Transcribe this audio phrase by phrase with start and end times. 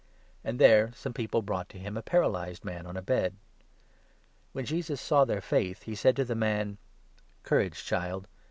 [0.43, 0.93] And there 2 Man.
[0.95, 3.35] some people brought to him a paralyzed man on a bed.
[4.51, 6.79] When Jesus saw their faith, he said to the man:"
[7.43, 8.27] Courage, Child